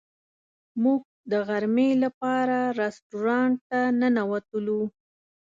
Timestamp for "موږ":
0.83-1.01